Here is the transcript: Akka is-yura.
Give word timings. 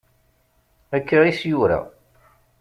Akka 0.95 1.19
is-yura. 1.31 1.79